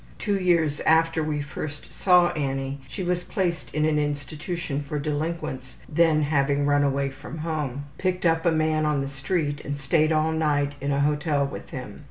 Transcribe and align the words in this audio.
Two 0.17 0.39
years 0.39 0.79
after 0.79 1.21
we 1.23 1.43
first 1.43 1.93
saw 1.93 2.31
Annie 2.31 2.81
she 2.87 3.03
was 3.03 3.23
placed 3.23 3.71
in 3.71 3.85
an 3.85 3.99
institution 3.99 4.81
for 4.81 4.97
delinquents, 4.97 5.77
then 5.87 6.23
having 6.23 6.65
run 6.65 6.81
away 6.81 7.11
from 7.11 7.37
home, 7.37 7.85
``picked 7.99 8.25
up'' 8.25 8.47
a 8.47 8.51
man 8.51 8.83
on 8.87 9.01
the 9.01 9.07
street 9.07 9.61
and 9.63 9.77
stayed 9.77 10.11
all 10.11 10.31
night 10.31 10.73
in 10.81 10.91
a 10.91 11.01
hotel 11.01 11.45
with 11.45 11.69
him. 11.69 11.99